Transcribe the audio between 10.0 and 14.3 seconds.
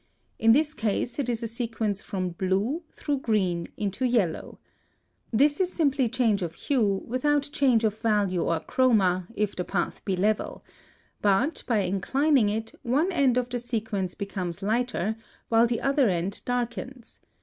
be level, but, by inclining it, one end of the sequence